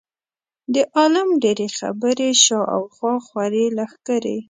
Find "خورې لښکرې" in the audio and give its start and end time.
3.27-4.37